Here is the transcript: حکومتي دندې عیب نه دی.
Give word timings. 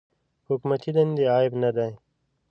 حکومتي 0.47 0.91
دندې 0.95 1.23
عیب 1.33 1.53
نه 1.63 1.69
دی. 1.75 1.91